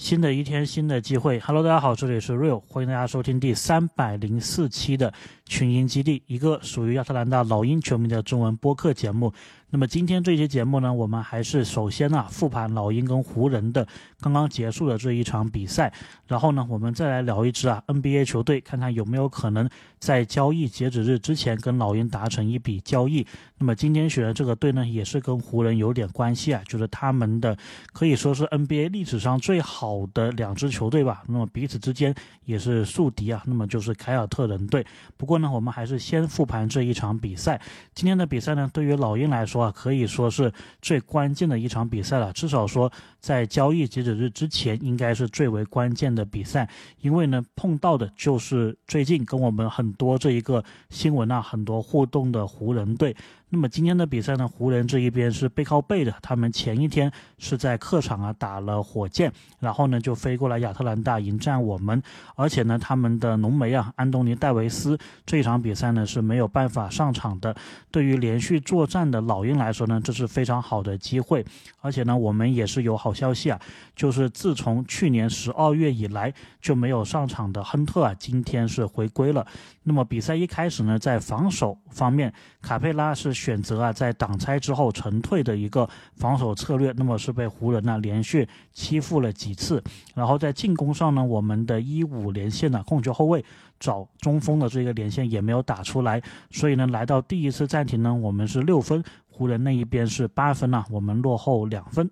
[0.00, 1.38] 新的一天，新的机会。
[1.40, 5.12] Hello，大家好，这里是 Real，欢迎大家收听第三百零四期的
[5.50, 9.32] 群英基地，一个属于亚特兰大老鹰球迷的中文播客节目。
[9.72, 13.86] 那么今天这期节目呢，我们还是首先呢复盘老鹰跟湖人的
[14.20, 15.92] 刚刚结束的这一场比赛，
[16.26, 19.68] 然后呢，我们再来聊一支啊 NBA 球队，看看有没有可能
[19.98, 23.26] 在交易截止日之前跟老鹰达成一笔交易。
[23.58, 27.56] 那么今天选的这个队呢，也是跟湖人有点关系啊，就是他们的
[27.92, 31.22] 可以说是 NBA 历史上最好的两支球队吧。
[31.28, 32.12] 那么彼此之间
[32.44, 34.84] 也是宿敌啊，那么就是凯尔特人队。
[35.16, 37.60] 不过那，我们还是先复盘这一场比赛。
[37.94, 39.60] 今天的比赛呢，对于老鹰来说。
[39.60, 40.50] 啊，可以说是
[40.80, 42.32] 最关键的一场比赛了。
[42.32, 46.66] 至少说，在交易截止日之前，应该是最为关键的比赛。
[47.02, 53.14] 因为呢，碰到的就是最近跟我们很多这一个新闻啊，很多互动的湖人队。
[53.52, 62.00] 那么今天的比赛呢，湖人这一边是背靠背的，他们前一天是在客场啊打了火箭，然后呢就飞过来亚特兰大迎战我们，
[62.36, 67.52] 而且呢他们的浓眉啊安东尼戴维斯这一场比赛呢是没有办法上场的。
[67.90, 71.44] 对于连续作战的老鹰来说呢，这是非常好的机会，
[71.80, 73.60] 而且呢我们也是有好消息啊，
[73.96, 79.44] 就是自从去年十二月以来就没有上场的亨特啊，今天是回归了。
[79.82, 83.39] 那么比赛一开始呢，在防守方面，卡佩拉是。
[83.40, 89.82] 选择啊，在挡拆之后沉退的一个防守策略，那么是被湖人呢连续欺负了几次。
[90.14, 93.42] 然后在进攻上呢，我们的一五连线的控球后卫
[93.78, 102.10] 找中锋的这个连线也没有打出来，所以呢，来到第一次暂停呢，我们是六分，湖人那一边是八分啊，我们落后两分。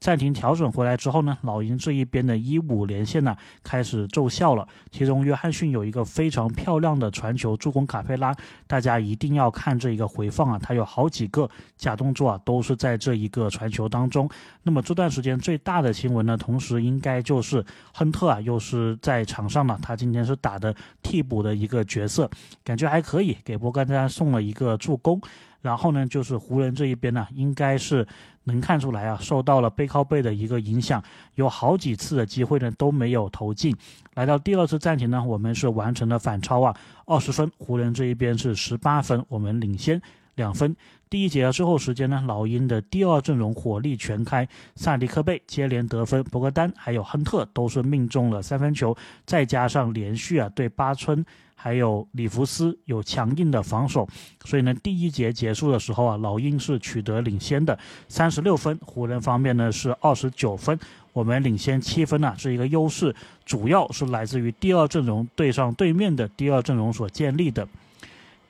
[0.00, 4.66] 暂停调整回来之后呢，老鹰这一边的一五连线呢开始奏效了。
[4.90, 8.34] 其中约翰逊有一个非常漂亮的传球助攻卡佩拉，
[8.66, 14.26] 大家一定要看这一个回放啊，他有好几个假动作啊，都是在这一个传球当中。
[14.62, 22.30] 那么这段时间最大的新闻呢，同时应该就是亨特啊，又是在场上了，他今天是打的替补的一个角色，
[22.64, 25.20] 感觉还可以，给博格丹送了一个助攻。
[25.60, 28.06] 然后呢，就是湖人这一边呢，应该是。
[28.44, 31.00] 能看出来啊，受到了背靠背的一个影响，
[31.34, 33.76] 有好几次的机会呢都没有投进。
[34.14, 40.00] 来到第二次暂停呢，我们是完成了反超啊，二十分，湖人这一边是十八分，我们领先
[40.36, 40.74] 两分。
[41.10, 51.24] 第一节的最后时间呢，老鹰的第二阵容火力全开，萨迪克贝接连得分，博格丹还有亨特都是命中了三分球，再加上连续啊对巴村。
[51.62, 54.08] 还有里弗斯有强硬的防守，
[54.46, 57.78] 所以呢，第一节结束的时候啊，老鹰是取得领先的
[58.08, 60.78] 三十六分，湖人方面呢是二十九分，
[61.12, 67.68] 我们领先七分呢，是一个优势，主要是来自于第二阵容对上对面的第二阵容所建立的。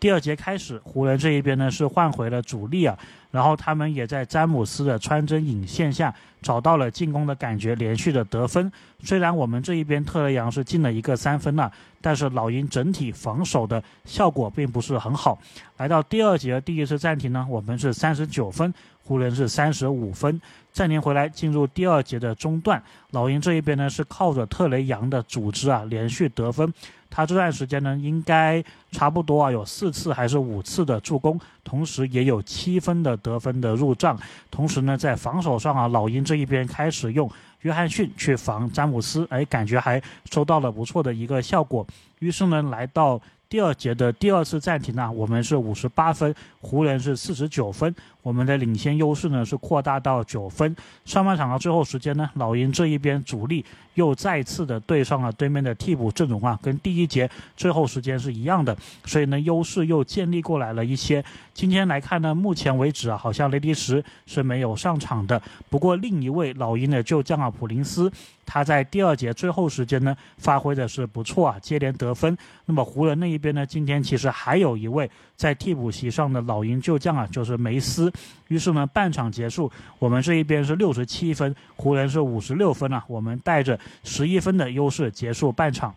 [0.00, 2.98] 第二节开始，湖人这一边呢是换回了主力啊，
[3.30, 8.72] 然后他们也在詹姆斯的穿针引线下找到了进攻的感觉，连续的得分。
[9.04, 15.38] 虽然我们这一边特雷杨是进了一个三分了，但是老鹰整体防守的效果并不是很好。
[15.76, 18.72] 来到第二节第一次暂停呢，我们是三十九分，
[19.04, 20.40] 湖人是三十五分。
[20.72, 26.72] 暂停回来，进入第二节的中段，老鹰这一边呢是靠着特雷杨的组织啊，连续得分。
[27.10, 34.16] 他这段时间呢，应该差不多啊，有四次还是五次的助攻，同时也有七分的得分的入账。
[34.50, 37.30] 同时呢，在防守上啊，老鹰这一边开始用
[37.62, 40.00] 约翰逊去防詹姆斯，哎，感觉还
[40.30, 41.86] 收到了不错的一个效果。
[42.20, 43.20] 于是呢，来到。
[43.50, 50.76] 第二节的第二次暂停呢，我们是五十八分，湖人是四十九分，我们的领先优势呢是扩大到九分。
[51.04, 61.24] 上半场的最后时间呢，老鹰这一边主力又再次的对上了对面的替补阵容啊，跟第一节最后时间是一样的，所以呢优势又建立过来了一些。
[61.52, 68.12] 今天来看呢，目前为止啊，好像雷迪什是没有上场的，不过另一位老鹰的旧将啊普林斯。
[68.52, 72.36] 他在第二节最后时间呢，发挥的是不错啊，接连得分。
[72.66, 78.12] 那么湖人那一边呢，今天其实还有一位在替补席上的老鹰旧将啊，就是梅斯。
[78.48, 79.70] 于是呢，半场结束，
[80.00, 85.94] 我们这一边是六十七分，湖人是五十六分啊，我们带着十一分的优势结束半场。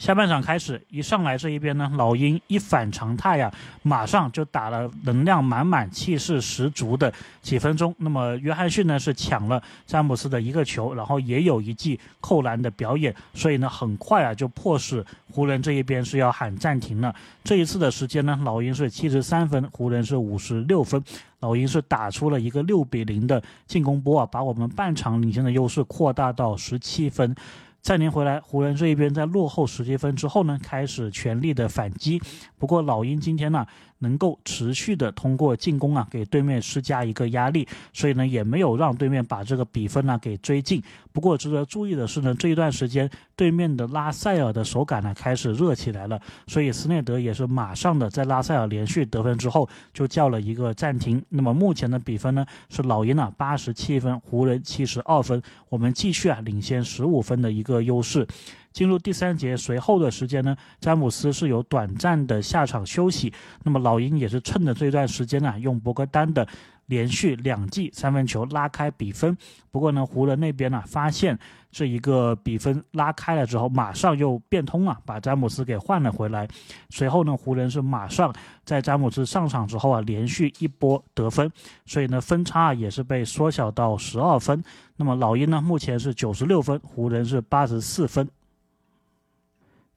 [0.00, 3.52] 下半场开始，一上来这一边呢，老鹰一反常态呀，
[3.82, 7.12] 马上就打了能量满满、气势十足的
[7.42, 7.94] 几分钟。
[7.98, 17.14] 那么约翰逊呢是抢了詹姆斯的一个球，然后也有一记扣篮的表演，所以呢很快啊就迫使湖人这一边是要喊暂停了。
[17.44, 21.04] 这一次的时间呢，老鹰是七十三分，湖人是五十六分，
[21.40, 27.36] 老鹰是打出了一个六比零的进攻波啊，把我们半场领先的优势扩大到十七分。
[27.82, 32.20] 暂停回来，湖人这一边在落后十七分之后呢，开始全力的反击。
[32.58, 33.66] 不过老鹰今天呢，
[34.00, 40.82] 能够持续的通过进攻啊，给对面施加一个压力，所以呢，也没有让对面把这个比分呢给追进。
[41.12, 51.22] 不过值得注意的是呢，这一段时间对面的拉塞尔的手感呢开始热起来了，所以斯内德也是马上的在拉塞尔连续得分之后就叫了一个暂停。
[51.28, 58.26] 那么目前的比分呢是老鹰啊八十七分，湖人七十二分，我们继续啊领先十五分的一个优势。
[58.72, 63.32] 进入第三节，随后的时间呢，詹姆斯是有短暂的下场休息。
[63.64, 66.46] 那么老鹰也是趁着这段时间呢，用博格丹的
[66.86, 69.36] 连续两记三分球拉开比分。
[69.70, 71.38] 不过呢，湖人那边呢，发现
[71.70, 76.46] 这一个比分拉开了之后，马上又变通了，把詹姆斯给换了回来。
[76.90, 78.32] 随后呢，湖人是马上
[78.64, 81.50] 在詹姆斯上场之后啊，连续一波得分，
[81.86, 84.62] 所以呢，分差也是被缩小到十二分。
[84.96, 88.28] 那么老鹰呢，目前是九十六分，湖人是八十四分。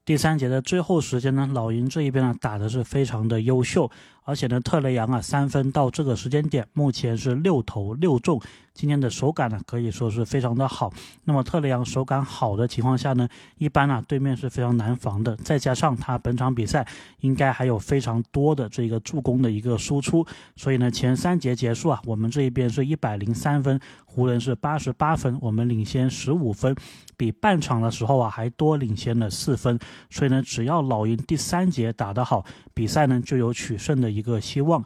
[0.05, 3.89] 第三节的最后时间呢，老鹰这一边呢打的是非常的优秀，
[4.24, 8.42] 而且呢，特雷杨啊三分到这个时间点目前是六投六中。
[8.74, 10.92] 今天的手感呢，可以说是非常的好。
[11.25, 13.30] 那么特雷杨手感好的情况下呢，
[13.60, 15.36] 一般呢对面是非常难防的。
[15.36, 16.88] 再加上他本场比赛
[17.20, 20.25] 应该还有非常多的这个助攻的一个输出，
[20.56, 26.75] 所以呢前三节结束啊，我们这一边是一百零三分，湖人是八十八分，我们领先十五分，
[27.16, 29.78] 比半场的时候啊还多领先了四分。
[30.10, 32.44] 所以呢，只要老鹰第三节打得好，
[32.74, 34.83] 比赛呢就有取胜的一个希望。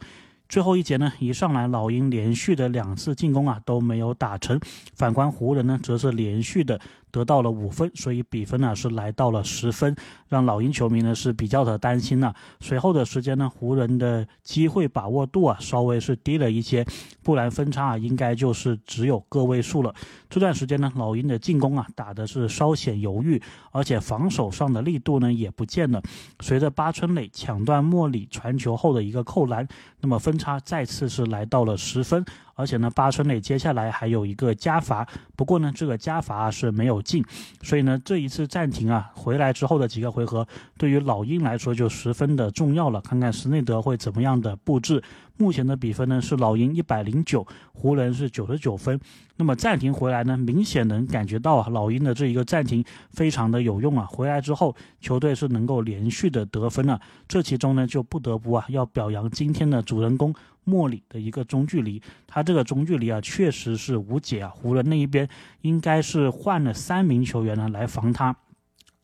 [0.48, 4.58] 最后一节呢，一上来老鹰连续的两次进攻啊都没有打成，
[4.94, 6.80] 反观湖人呢，则是连续的。
[7.10, 9.96] 得到了五分，所以比分呢是来到了十分，
[10.28, 12.34] 让老鹰球迷呢是比较的担心了。
[12.60, 16.84] 随后的时间呢，湖人的机会把握度啊稍微是低了一些，
[17.22, 19.94] 不然分差啊应该就是只有个位数了。
[20.30, 23.40] 这段时间呢，老鹰的进攻啊打的是稍显犹豫，
[23.72, 26.02] 而且防守上的力度呢也不见了。
[26.40, 29.66] 随着巴春磊抢断莫里传球后的一个扣篮，
[30.00, 32.24] 那么分差再次是来到了十分。
[32.54, 37.24] 而且呢，巴春磊接下来还有一个加罚，不过呢，这个加罚是没有进，
[37.62, 40.44] 所以呢，这一次暂停啊，回来之后的几个回合，
[40.76, 43.00] 对于老鹰来说就十分的重要了。
[43.00, 45.00] 看看施内德会怎么样的布置。
[45.38, 48.98] 目前的比分呢是老鹰一百零九，湖人是九十九分。
[49.36, 54.04] 那么暂停回来呢，明显能感觉到啊，老鹰的这一个暂停非常的有用啊。
[54.04, 57.00] 回来之后，球队是能够连续的得分了。
[57.28, 62.02] 这其中呢，就不得不啊要表扬今天的主人公莫里的一个中距离。
[62.26, 64.48] 他这个中距离啊，确实是无解啊。
[64.48, 65.28] 湖人那一边
[65.60, 68.34] 应该是换了三名球员呢来防他。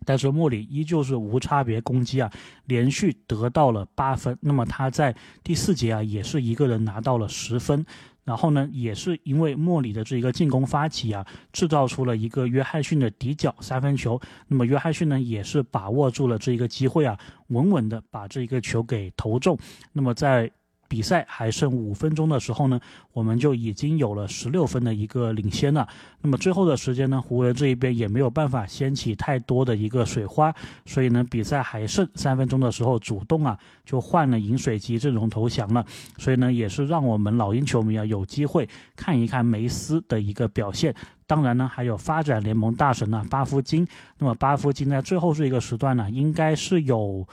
[0.04, 2.30] 但是莫里依旧是无差别攻击啊，
[2.66, 4.36] 连续得到了八分。
[4.40, 7.84] 那么他在第四节啊，也是一个人拿到了十分。
[8.24, 14.18] 然后呢，也是因为莫里的这一个进攻发起啊，制造出了一个约翰逊的底角三分球。
[14.48, 17.18] 那么约翰逊呢，也是把握住了这一个机会啊，
[17.48, 19.58] 稳稳的把这一个球给投中。
[19.92, 20.50] 那么在
[20.94, 22.80] 比赛还剩五分钟的时候呢，
[23.12, 25.88] 我们就已经有了十六分的一个领先了。
[26.20, 30.54] 那么最后的时间呢，湖人这一边也没有办法掀起太多的一个水花，
[30.86, 35.84] 所以呢，比赛还剩三分钟的时候，主动啊就换了饮水机阵容投降了。
[36.16, 40.94] 所以呢，也是让我们老鹰球迷啊有机会看一看梅斯的一个表现。
[41.26, 43.84] 当然呢，还有发展联盟大神呢巴夫金。
[44.18, 47.26] 那么巴夫金在最后这一个时段呢，应该是有。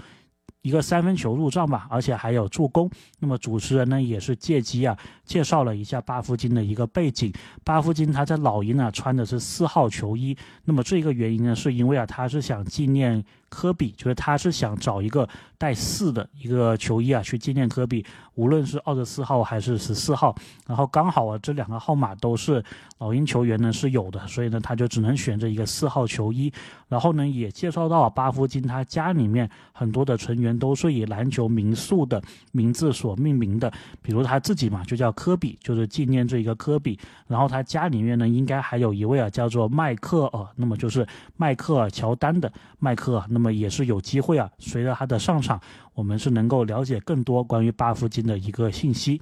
[0.61, 2.89] 一个三分球入账吧，而且还有助攻。
[3.19, 7.31] 那么主持人呢也是借机啊介绍了一下巴夫金的一个背景。
[7.63, 10.37] 巴夫金他在老鹰啊穿的是四号球衣。
[10.65, 13.23] 那么这个原因呢是因为啊他是想纪念。
[13.51, 15.27] 科比就是他是想找一个
[15.57, 18.03] 带四的一个球衣啊，去纪念科比，
[18.33, 20.33] 无论是二十四号还是十四号，
[20.65, 22.63] 然后刚好啊这两个号码都是
[22.97, 26.51] 老鹰球员呢是有的，所以呢他就只能选择一个四号球衣。
[26.87, 36.97] 然后呢也介绍到巴夫金他家里面很多的成员都是以篮球名宿的名字所命名的，比如他自己嘛就叫科比，就是纪念这一个科比。
[37.27, 41.05] 然后他家里面呢应该还有一位啊叫做迈克尔，那么就是
[41.37, 43.11] 迈克尔乔丹的迈克。
[43.11, 45.59] 尔那那么也是有机会啊，随着他的上场，
[45.95, 49.19] 我们是能够了解更多关于巴夫金的一个信息。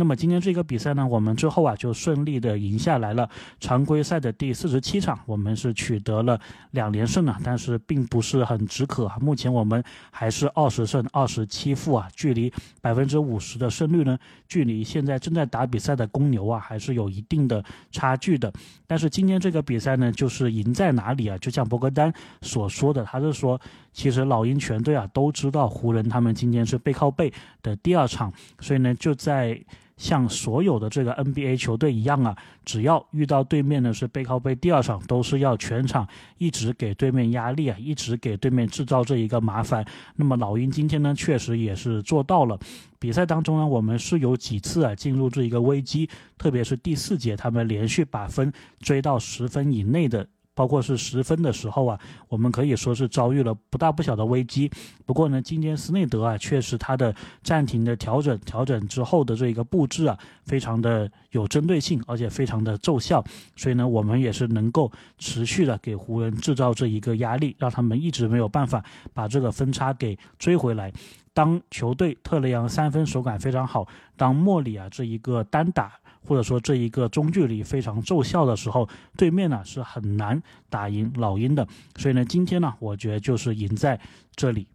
[0.00, 3.28] 那么今天这个比赛呢，我们之后啊就顺利的赢下来了。
[3.60, 6.40] 常规赛的第四十七场，我们是取得了
[6.70, 9.18] 两连胜啊，但是并不是很止渴啊。
[9.20, 18.50] 目前我们还是二十胜二十七负啊，距离百分之五十的胜率呢，距离现在正在打比赛的公牛啊，还是有一定的差距的。
[18.86, 21.36] 但是今天这个比赛呢，就是赢在哪里啊？
[21.36, 23.60] 就像博格丹所说的，他是说，
[23.92, 27.30] 其实老鹰全队啊都知道湖人他们今天是背靠背
[27.62, 29.62] 的第二场，所以呢就在。
[30.00, 39.84] 像所有的这个 NBA 球队一样啊，只要遇到对面呢是背靠背第二场，都是要全场一直给对面压力啊，一直给对面制造这一个麻烦。
[40.16, 42.58] 那么老鹰今天呢，确实也是做到了。
[42.98, 50.26] 比赛当中呢，我们是有几次啊进入这一个危机，特别是第四节，他们连续把分追到十分以内的。
[50.54, 54.70] 包括是十分的时候啊，我们可以说是遭遇了不大不小的危机。
[55.06, 63.24] 不过呢，今天斯内德啊，确实他的暂停的调整、调整之后的这一个布置啊，非常的有针对性，而且非常的奏效。
[63.56, 70.92] 所以呢，我们也是能够持续的给湖人制造这一个压力，让他们一直没有办法把这个分差给追回来。
[71.32, 75.99] 当球队特雷杨三分手感非常好，当莫里啊这一个单打。
[76.26, 81.66] 或者说这一个中距离非常奏效的时候，对面呢是很难打赢老鹰的。
[81.96, 84.00] 所以呢，今天呢，我觉得就是赢在
[84.34, 84.66] 这里。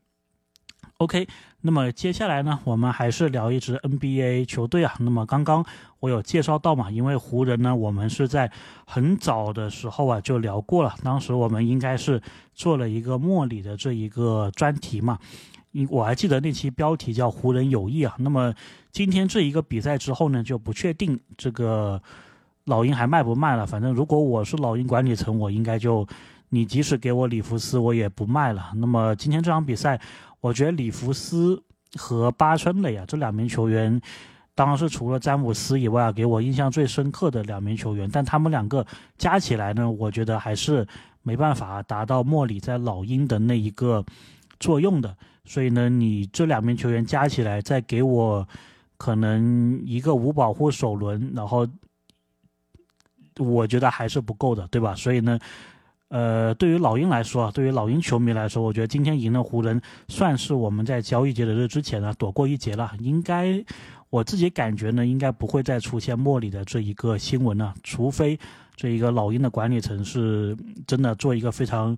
[1.00, 1.28] OK，
[1.60, 4.94] 那么接下来呢，我们还是聊一支 NBA 球队啊。
[5.00, 5.66] 那么刚刚
[6.00, 8.50] 我有介绍到嘛，因为湖人呢，我们是在
[8.86, 12.22] 很早的时候啊就聊过了，当时我们应该是
[12.54, 15.20] 做了一个莫里的这一个专题嘛。
[15.90, 18.16] 我还记得那期标题叫“湖人有意”啊。
[18.20, 18.54] 那么
[18.92, 22.02] 今天这一个比赛之后呢，就不确定这个
[22.66, 23.66] 老鹰还卖不卖了。
[23.66, 26.08] 反正如果我是老鹰管理层，我应该就
[26.50, 28.72] 你即使给我里弗斯，我也不卖了。
[28.76, 30.00] 那么今天这场比赛，
[30.40, 31.62] 我觉得里弗斯
[31.96, 34.00] 和巴春磊啊这两名球员，
[34.54, 38.10] 当然是除了詹姆斯以外啊，给我印象最深刻的两名球员。
[38.10, 38.86] 但他们两个
[39.18, 40.88] 加起来呢，我觉得还是
[41.22, 44.06] 没办法达到莫里在老鹰的那一个
[44.58, 45.14] 作用的。
[45.46, 48.48] 所以呢，你这两名球员加起来再给我，
[48.98, 51.68] 可能一个五保护首轮，然后
[53.38, 54.96] 我觉得还是不够的，对吧？
[54.96, 55.38] 所以呢，
[56.08, 62.92] 呃，对于老鹰来说，对于老鹰球迷来说，我觉得今天赢了湖人，算是我们在交易节的日之前呢躲过一劫了。
[63.00, 63.64] 应该
[64.10, 68.40] 我自己感觉呢，应该不会再出现莫里的这一个新闻了，除非
[68.76, 71.96] 这一个老鹰的管理层是真的做一个非常。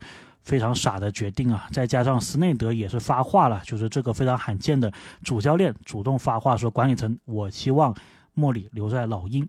[0.48, 1.68] 非常傻的决定啊！
[1.74, 4.90] 再加上斯内德也是发话了，就是这个非常罕见的
[5.22, 7.94] 主教练主动发话说，管理层我希望
[8.34, 9.46] 莫里留在老鹰。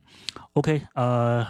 [0.55, 1.47] OK，呃，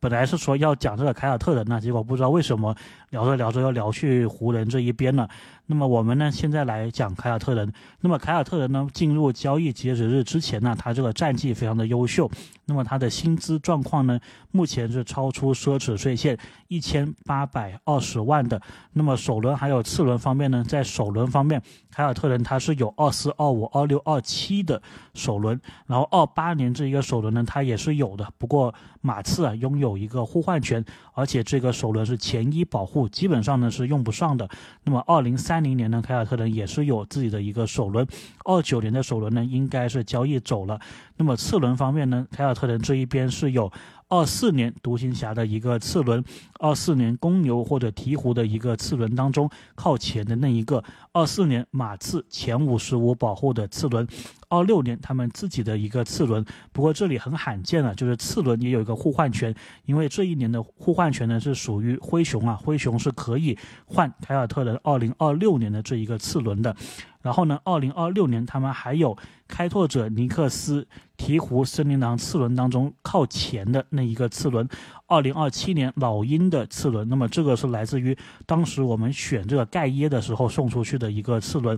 [0.00, 2.74] 本来是说要讲这个凯尔特人呢，结果不知道为什么
[3.10, 5.28] 聊着聊着要聊去湖人这一边了。
[5.70, 7.70] 那么我们呢，现在来讲凯尔特人。
[8.00, 12.28] 那么凯尔特人呢，进入交易截止日之前呢，他这个战绩非常的优秀。
[12.64, 14.18] 那么他的薪资状况呢，
[14.50, 18.60] 目前是超出奢侈税线一千八百二十万的。
[18.94, 24.80] 那么首轮还有次轮方面呢，在首轮方面，凯尔特人他是有二四、二五、二六、二七的
[25.12, 28.26] 首轮，然后二八年这一个首轮呢，他也是有的。
[28.38, 30.82] 不过马刺啊拥有一个互换权，
[31.18, 34.48] 而且这个首轮是前一保护，基本上呢是用不上的。
[34.84, 35.58] 那么二零三。
[35.58, 38.06] 零年呢，凯尔特人也是有自己的一个首轮，
[38.44, 40.78] 二九年的首轮呢，应该是交易走了。
[41.16, 43.70] 那么次轮方面呢，凯尔特人这一边是有。
[44.08, 46.24] 二四年独行侠的一个次轮，
[46.58, 54.06] 二四年公牛或者鹈鹕的一个次轮当中靠前的那一个，二四年马刺前五十五保护的次轮，
[54.48, 56.44] 二六年他们自己的一个次轮。
[56.72, 66.74] 不过这里很罕见了，就是次轮也有一个互换权，因为这一年的互换权呢是属于灰熊啊，灰熊是可以换凯尔特人二零二六年的这一个次轮的。
[67.20, 69.14] 然后呢，二零二六年他们还有
[69.48, 70.86] 开拓者、尼克斯、
[71.16, 74.68] 鹈鹕、森林狼次轮当中靠前的那一个次轮，
[75.06, 77.08] 二零二七年老鹰的次轮。
[77.08, 81.76] 那么这个是来自于当时我们选这个盖耶的时候送出去的一个次轮。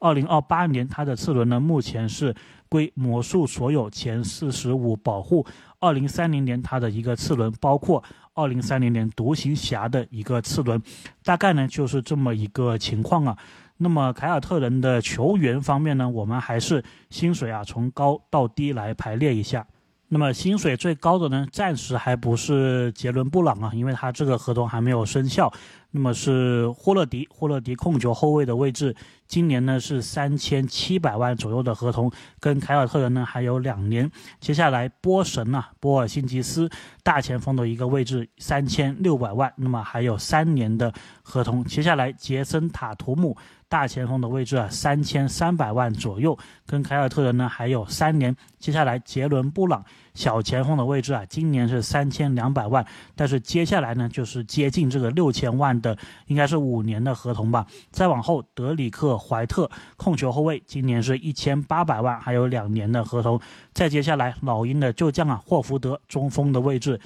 [0.00, 2.34] 二零二八年它的次轮呢，目前是
[2.68, 5.46] 归魔术所有前四十五保护。
[5.78, 8.02] 二零三零年它的一个次轮，包括
[8.34, 10.82] 二零三零年独行侠的一个次轮，
[11.24, 13.38] 大概呢就是这么一个情况啊。
[13.82, 19.66] 那么凯尔特人的球员方面呢，我们还是薪水啊从高到低来排列一下。
[20.06, 25.52] 那么薪水最高的呢，暂时还不是杰伦布朗啊，因为他这个合同还没有生效。
[25.90, 28.94] 那么是霍勒迪，霍勒迪控球后卫的位置，
[29.32, 34.10] 今年呢是三千七百万左右的合同，跟凯尔特人呢还有两年。
[34.40, 36.68] 接下来波神啊，波尔辛吉斯
[37.02, 41.64] 大前锋的一个位置，三千六百万，那么还有三年的合同。
[41.64, 43.34] 接下来杰森塔图姆
[43.70, 48.36] 大前锋的位置啊，三千三百万左右，跟凯尔特人呢还有三年。
[48.58, 49.82] 接下来杰伦布朗。
[50.14, 52.86] 小前锋的位置啊，今年是三千两百万，
[53.16, 55.96] 但是接下来呢，就是接近这个六千万的，
[56.26, 57.66] 应该是五年的合同吧。
[57.90, 63.40] 再往后，德里克怀特控球后卫，今年是一千八百万，还有两年的合同。
[63.72, 67.00] 再接下来，老鹰的旧将啊，霍福德中锋的位置，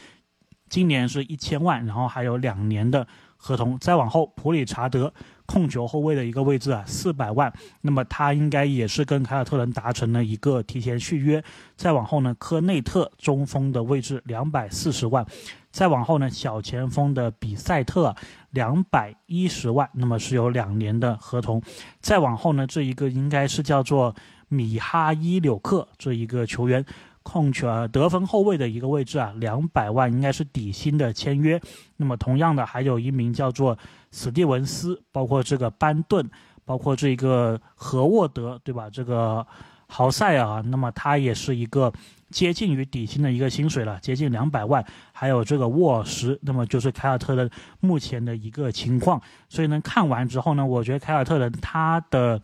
[0.68, 3.78] 今年是一千万，然后还有两年的合同。
[3.78, 5.12] 再往后，普里查德
[5.44, 7.52] 控球后卫的一个位置啊，四百万，
[7.82, 11.42] 那么他应该也是跟凯尔特人达成了一个提前续约。
[11.76, 15.24] 再往后呢，科内特中锋的位置两百四十万。
[15.70, 18.16] 再往后呢，小前锋的比赛特
[18.50, 21.62] 两百一十万，那么是有两年的合同。
[22.00, 24.14] 再往后呢，这一个应该是叫做
[24.48, 26.82] 米哈伊柳克这一个球员，
[27.26, 31.60] 控球得分后卫的一个位置啊，两百万应该是底薪的签约。
[31.96, 33.76] 那么同样的，还有一名叫做
[34.12, 36.24] 史蒂文斯，包括这个班顿，
[36.64, 38.88] 包括这个何沃德，对吧？
[38.88, 39.44] 这个
[39.88, 41.92] 豪塞尔，那么他也是一个。
[42.28, 49.22] 接近于底薪的一个薪水了，接近两百万，还有这个沃尔什，那么就是凯尔特人目前的一个情况。
[49.48, 52.40] 所以呢，看完之后呢，我觉得凯尔特人他的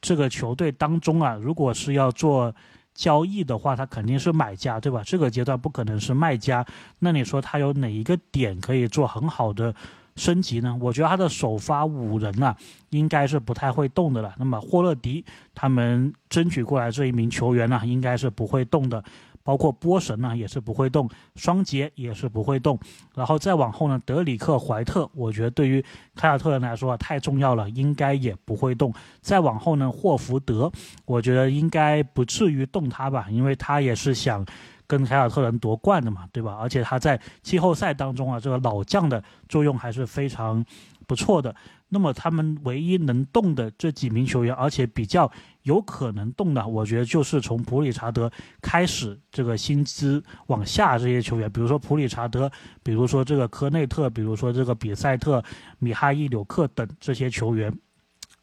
[0.00, 2.52] 这个球队当中啊，如果是要做
[2.94, 5.02] 交易的话，他肯定是买家，对吧？
[5.04, 6.64] 这个阶段不可能是卖家。
[6.98, 9.74] 那你说他有哪一个点可以做很好的？
[10.14, 10.76] 升级呢？
[10.78, 12.54] 我觉得他的首发五人啊，
[12.90, 14.34] 应该是不太会动的了。
[14.36, 19.02] 那么霍勒迪他们争取过来这一名球员呢，应该是不会动的。
[19.42, 22.78] 包括波神呢，也是不会动，双杰也是不会动。
[23.14, 25.84] 然后再往后呢，德里克怀特，我觉得对于
[26.14, 28.92] 凯尔特人来说啊，太重要了，应该也不会动。
[29.20, 30.70] 再往后呢，霍福德，
[31.04, 34.44] 我觉得应该不至于动他吧，因为他也是想。
[34.84, 36.58] 跟凯尔特人夺冠的嘛，对吧？
[36.60, 40.62] 而且他在季后赛当中啊，这个老将的作用还是非常
[41.06, 41.54] 不错的。
[41.92, 45.30] 那么他们唯一能动的这几名球员，而且比较
[45.64, 48.32] 有可能动的，我觉得就是从普里查德
[48.62, 52.50] 开始，这个薪资往下这些球员，比如说普里查德，
[52.82, 55.44] 比如说这个科内特，比如说这个比赛特、
[55.78, 57.70] 米哈伊柳克等这些球员。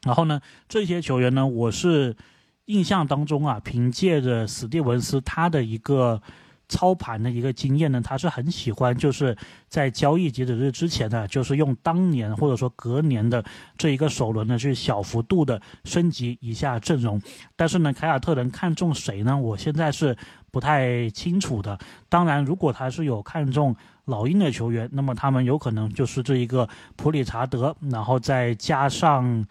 [0.03, 2.15] 然后呢，这些球员呢，我是。
[2.69, 6.21] 印象当中啊，凭借着史蒂文斯他的一个
[6.69, 9.35] 操盘的一个经验呢，他是很喜欢就是
[9.67, 13.43] 在交易截止日之前呢，就是用当年或者说隔年的
[13.77, 17.21] 这一个首轮呢，去小幅度的升级一下阵容。
[17.55, 19.37] 但是呢，凯尔特人看中谁呢？
[19.37, 20.15] 我现在是
[20.51, 21.77] 不太清楚的。
[22.07, 29.45] 当然，如果他是有看中老鹰的球员，那么他们有可能就是这一个普里查德，然后再加上。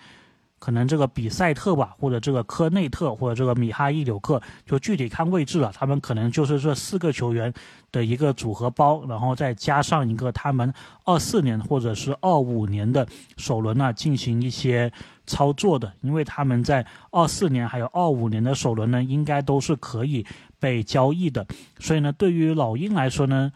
[0.58, 5.72] 可能这个比赛特吧，或者这个科内特，或者这个米哈伊柳克，就具体看位置了。
[5.74, 7.52] 他们可能就是这四个球员
[7.92, 10.72] 的一个组合包，然后再加上一个他们
[11.04, 13.06] 二四年或者是二五年的
[13.36, 14.92] 首轮呢，进行一些
[15.26, 15.92] 操作的。
[16.00, 20.26] 因为他们在二四年还有二五年的首轮呢，应该都是可以
[20.58, 21.46] 被交易的。
[21.78, 23.52] 所以呢，对于老鹰来说呢，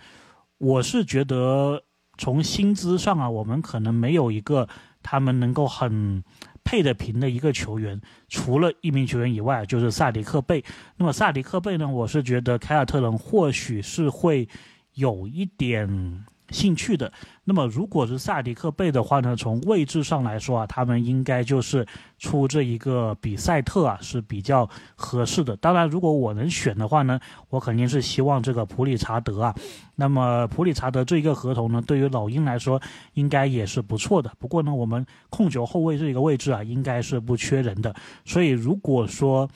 [0.59, 1.83] 我是觉得
[2.17, 4.69] 从薪资上啊，我们可能没有一个
[5.03, 6.23] 他们能够很。
[6.65, 10.65] 配得平的一个球员，除了一名球员以外，就是萨迪克贝。
[10.97, 11.89] 那么萨迪克贝呢？
[11.89, 14.49] 我是觉得凯尔特人或许是会
[14.95, 16.25] 有一点。
[16.53, 17.11] 兴趣的，
[17.45, 19.35] 那么如果是萨迪克贝的话呢？
[19.35, 21.87] 从位置上来说啊，他们应该就是
[22.19, 25.57] 出这一个比赛特啊是比较合适的。
[25.57, 29.55] 当然，如果我能选的话呢，我肯定是希望这个普里查德啊。
[29.97, 32.81] 那么普里查德这一个合同呢，对于老鹰来说
[33.15, 34.31] 应该也是不错的。
[34.39, 37.95] 不过呢，我们控球后卫这一个位置啊，应该是不缺人的。
[38.25, 39.49] 所以如果说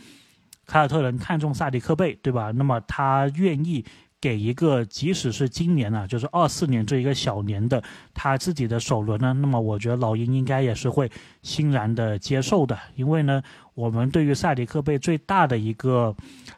[0.64, 2.50] 凯尔特人看中萨迪克贝，对吧？
[2.50, 3.84] 那么他愿意。
[4.20, 7.82] 给一个，即使是今年呢，就是二四年这一个小年的
[8.14, 11.10] 他自己的首轮呢，那么我觉得老鹰应该也是会
[11.42, 13.42] 欣然的接受的，因为呢，
[13.76, 16.12] 我们对于塞迪克贝最大的一个，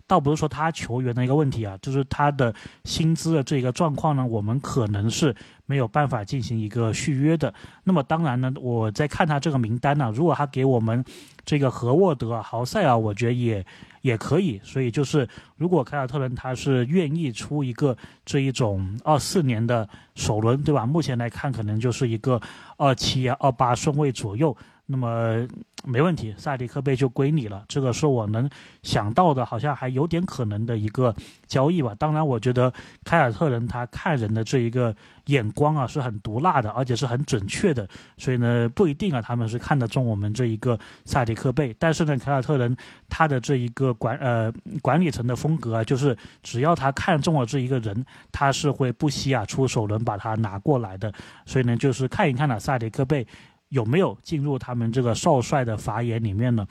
[0.06, 2.54] 倒不是说他球员的一个问题啊，就是他的
[2.84, 5.34] 薪资的这个状况呢，我们可能是
[5.66, 7.52] 没有办法进行一个续约的。
[7.82, 11.04] 那么当然呢，我在看他这个名单呢，如果他给我们
[11.44, 13.66] 这个何沃德、豪塞尔，我觉得也。
[14.02, 20.86] 也可以，所以就是如果凯尔特人他是愿意出一个这一种二四年的首轮，对吧？
[20.86, 22.40] 目前来看，可能就是一个
[22.76, 24.56] 二七、二八顺位左右。
[24.90, 25.46] 那么
[25.84, 27.62] 没问题，萨迪克贝就归你了。
[27.68, 28.48] 这个是我能
[28.82, 31.14] 想到的，好像还有点可能的一个
[31.46, 31.94] 交易吧。
[31.98, 32.72] 当然，我觉得
[33.04, 34.96] 凯尔特人他看人的这一个
[35.26, 37.86] 眼光啊是很毒辣的，而且是很准确的。
[38.16, 41.76] 所以呢，不一定啊，他们是看得中我们这一个萨迪克贝。
[41.78, 42.74] 但是呢，凯尔特人
[43.10, 51.12] 他的这一个管呃管理层的风格啊，就是只要他看中了这一个人，他是会不惜啊出手能把他拿过来的。
[51.44, 53.26] 所以呢，就是看一看呢，萨迪克贝。
[53.68, 56.66] 有没有进入他们这个少帅的法眼里面呢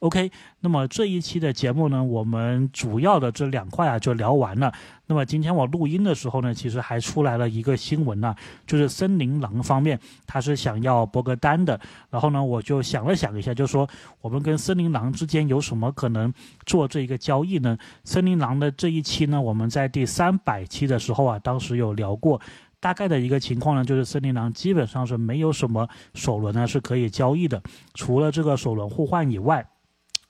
[0.00, 4.72] ？OK，那么这一期的节目呢，我们主要的这两块啊就聊完了。
[5.06, 8.34] 那么今天我录音的时候呢，其实还出来了一个新闻呢，
[8.66, 11.78] 就是森林狼方面他是想要博格丹的。
[12.10, 13.88] 然后呢，我就想了想一下，就说
[14.20, 16.32] 我们跟森林狼之间有什么可能
[16.66, 17.78] 做这一个交易呢？
[18.04, 22.40] 森林狼的这一期呢，我们在第三百期的时候啊，当时有聊过。
[22.82, 27.62] 大概的一个情况呢，就是森林狼基本上是没有什么首轮呢是可以交易的，
[27.94, 29.64] 除了这个首轮互换以外。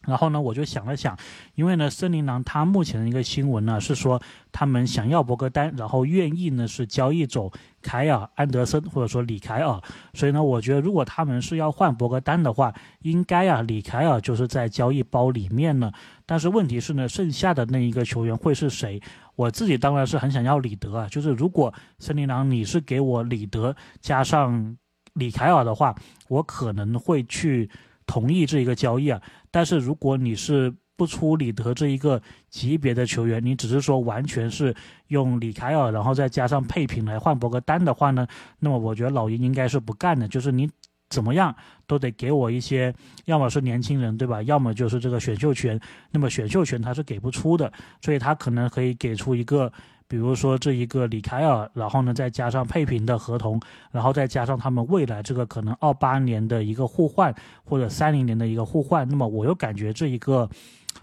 [0.05, 1.17] 然后呢，我就想了想，
[1.55, 9.81] 因为呢，森林狼他目前的一个新闻呢是说，他们想要博格丹，然后愿意呢是交易走凯尔安德森或者说李凯尔，
[10.15, 15.93] 所以呢，我觉得如果他们是要换博格丹的话，应该啊李凯尔就是在交易包里面呢。
[16.27, 19.01] 但是问题是呢，剩下的那一个球员会是谁？
[19.37, 24.77] 我自己当然是很想要李德啊，就是如果森林狼你是给我李德加上
[25.15, 25.95] 李凯尔的话，
[26.29, 27.71] 我可能会去。
[28.07, 34.75] 同意这一个交易啊，但是如果你是不出里德这一个级别的球员，你只是说完全是
[35.09, 38.27] 用李凯尔，然后再加上配平来换博格丹的话呢，
[38.61, 40.69] 那么我觉得老鹰应该是不干的，就是你
[41.09, 41.55] 怎么样
[41.87, 49.73] 都得给我一些，要么是年轻人对吧，要么就是这个选秀权，那么选秀权他是给不出的，所以他可能可以给出一个。
[50.13, 53.59] 比如说这一个李凯尔，然后呢再加上佩平的合同，
[53.91, 60.47] 然后再加上他们未来这个可能二八年的一个互换或者三零年的一个互换，那么我又感觉这一个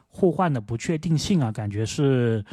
[0.10, 2.46] 互换的不确定性啊，感觉是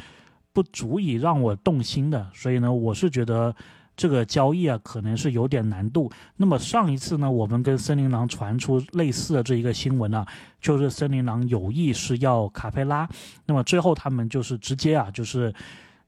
[0.51, 3.55] 不足以让我动心的，所以呢，我是觉得
[3.95, 6.11] 这个交易啊可能是有点难度。
[6.37, 10.25] 那么上一次呢，我们跟森林狼传出类似的这一个新闻啊，
[10.59, 13.07] 就是森林狼有意是要卡佩拉，
[13.45, 15.53] 那么最后他们就是直接啊就是。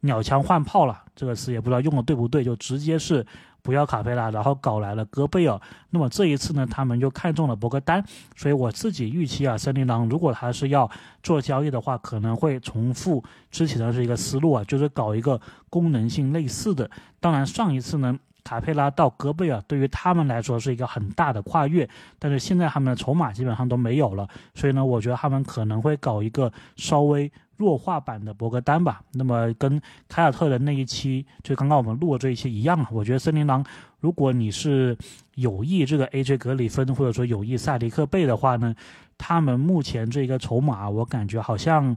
[0.02, 3.26] 鸟枪换炮了，这个词也不知道用的对不对，就直接是
[3.62, 5.60] 不要卡佩拉，然后搞来了戈贝尔。
[5.90, 8.02] 那么这一次呢，他们就看中了博格丹，
[8.36, 10.90] 所以我自己预期啊，森林狼如果他是要
[11.22, 16.90] 做交易的话，可能会重复之前的这一个思路啊，就是搞一个功能性类似的。
[17.20, 27.30] 当然上一次呢，卡佩拉到戈贝尔对于他们来说是一个很大的跨越，但是现在他们的筹码基本上都没有了，所以呢，我觉得他们可能会搞一个稍微。
[27.60, 33.62] 弱化版的博格丹吧，那么跟凯尔特的那一期，就刚刚我们录的这一期一样我觉得森林狼，
[34.00, 34.98] 如果你是
[35.36, 38.74] 有意这个 AJ 格里芬，或者说有意萨迪克贝的话呢，
[39.18, 41.94] 他们目前这个筹码，我感觉好像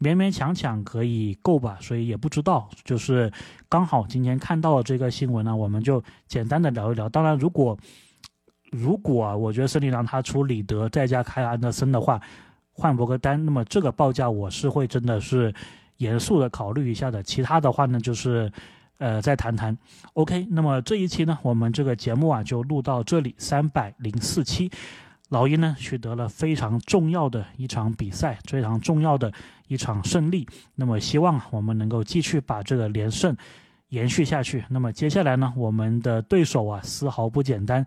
[0.00, 3.30] 勉勉强强可以够吧，所以也不知道，就是
[3.68, 7.06] 刚好今天看到了这个新闻呢，我们就简单的聊一聊。
[7.06, 7.76] 当然，如果
[8.70, 12.18] 如果我觉得森林狼他出里德再加凯尔安德森的话。
[12.78, 15.52] 换博格丹，那么这个报价我是会真的是
[15.96, 17.22] 严肃的考虑一下的。
[17.22, 18.52] 其他的话呢，就是
[18.98, 19.76] 呃再谈谈。
[20.12, 24.70] OK，那么这一期呢，我们这个节目啊就录到这里，三百零四期。
[25.30, 29.32] 老鹰呢取得了非常重要的一场比赛，非常重要的
[29.66, 30.46] 一场胜利。
[30.74, 33.34] 那么希望我们能够继续把这个连胜
[33.88, 34.62] 延续下去。
[34.68, 37.84] 那么接下来呢，我们的对手啊丝毫不简单。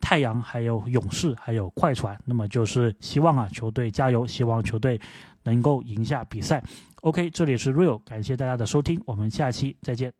[0.00, 5.00] 太阳还有勇士还有快船，那么就是希望啊球队加油，希望球队
[5.44, 6.62] 能够赢下比赛。
[7.02, 10.12] OK，这里是 Real，感谢大家的收听，我们下期再见。